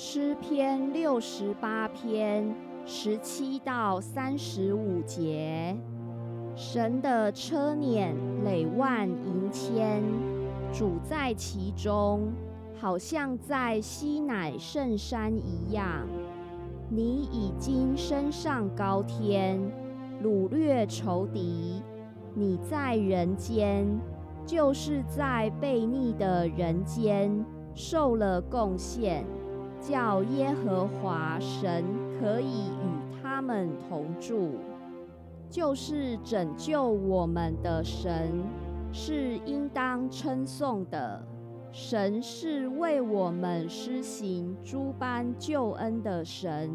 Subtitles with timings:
[0.00, 2.54] 诗篇六十八篇
[2.86, 5.76] 十七到三十五节，
[6.54, 8.14] 神的车辇
[8.44, 10.00] 累万银千，
[10.72, 12.28] 主在其中，
[12.76, 16.06] 好像在西乃圣山一样。
[16.88, 19.60] 你已经升上高天，
[20.22, 21.82] 掳掠仇敌。
[22.34, 23.84] 你在人间，
[24.46, 27.44] 就是在悖逆的人间，
[27.74, 29.26] 受了贡献。
[29.80, 31.84] 叫耶和华神
[32.18, 34.56] 可以与他们同住，
[35.48, 38.30] 就是拯救我们的神，
[38.92, 41.22] 是应当称颂的。
[41.70, 46.70] 神是为我们施行诸般救恩的神，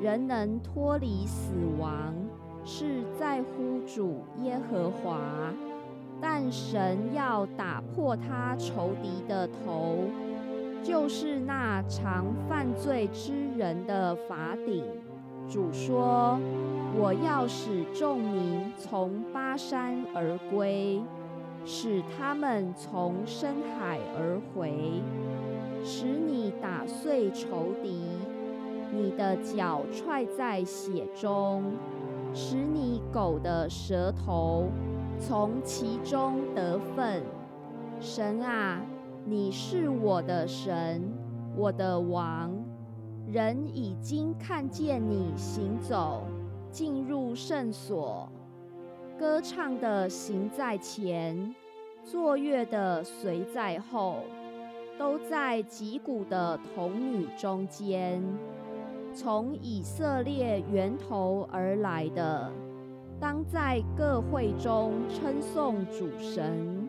[0.00, 2.14] 人能脱离死亡，
[2.64, 5.20] 是在乎主耶和华。
[6.20, 9.96] 但神要打破他仇敌的头。
[10.82, 14.84] 就是那常犯罪之人的法顶。
[15.48, 16.38] 主说
[16.96, 21.02] ：“我要使众民从巴山而归，
[21.64, 25.02] 使他们从深海而回，
[25.82, 28.00] 使你打碎仇敌，
[28.92, 31.64] 你的脚踹在血中，
[32.32, 34.68] 使你狗的舌头
[35.18, 37.22] 从其中得分。
[38.00, 38.80] 神啊！”
[39.30, 41.00] 你是我的神，
[41.56, 42.50] 我的王。
[43.28, 46.24] 人已经看见你行走，
[46.72, 48.28] 进入圣所，
[49.16, 51.54] 歌唱的行在前，
[52.02, 54.16] 作乐的随在后，
[54.98, 58.20] 都在击鼓的童女中间。
[59.14, 62.50] 从以色列源头而来的，
[63.20, 66.79] 当在各会中称颂主神。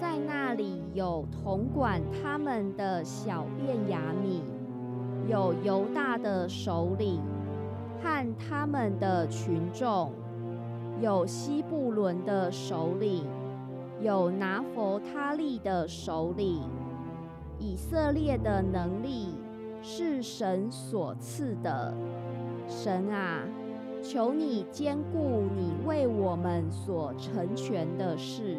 [0.00, 4.42] 在那里有统管他们的小便雅米，
[5.28, 7.20] 有犹大的首领
[8.02, 10.12] 和他们的群众，
[11.00, 13.24] 有西布伦的首领，
[14.00, 16.62] 有拿佛他利的首领。
[17.58, 19.34] 以色列的能力
[19.80, 21.94] 是神所赐的。
[22.68, 23.40] 神啊，
[24.02, 28.58] 求你兼顾你为我们所成全的事。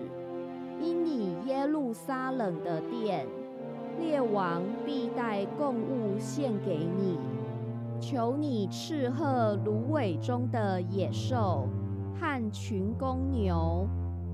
[0.79, 3.25] 因你耶路撒冷的殿，
[3.99, 7.17] 列王必带贡物献给你。
[7.99, 11.67] 求你斥喝芦苇中的野兽
[12.19, 13.87] 和群公牛，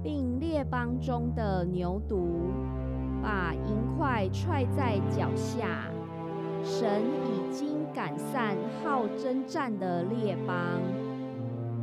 [0.04, 2.26] 并列邦中的牛犊，
[3.22, 5.86] 把银块踹在脚下。
[6.62, 10.56] 神已经赶散好征战的列邦，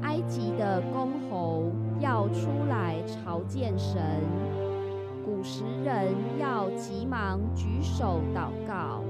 [0.03, 1.65] 埃及的公侯。
[2.01, 4.01] 要出来朝见神，
[5.25, 9.03] 古时人要急忙举手祷告。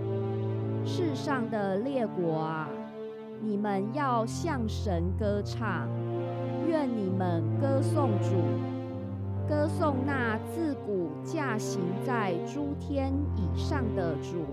[0.84, 2.68] 世上的列国啊，
[3.40, 5.88] 你们要向神歌唱，
[6.66, 8.34] 愿你们歌颂主，
[9.48, 14.44] 歌颂那自古驾行在诸天以上的主。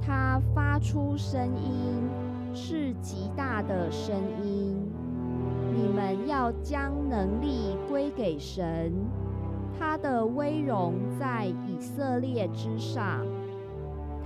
[0.00, 2.08] 他发出声音，
[2.52, 4.90] 是极大的声音。
[6.62, 8.92] 将能力归给神，
[9.78, 13.26] 他的威荣在以色列之上，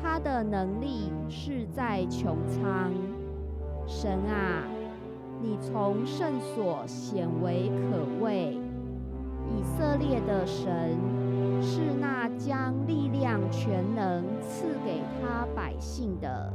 [0.01, 2.93] 他的能力是在穹苍。
[3.87, 4.65] 神啊，
[5.41, 8.59] 你从圣所显为可畏。
[9.49, 10.97] 以色列的神
[11.61, 16.53] 是那将力量全能赐给他百姓的，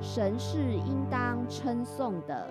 [0.00, 2.48] 神是应当称颂的。